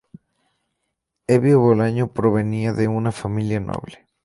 [1.27, 4.07] Hevia Bolaño provenía de una familia noble.